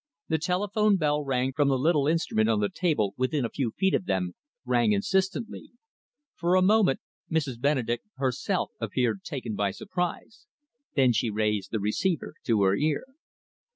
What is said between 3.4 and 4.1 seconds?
a few feet of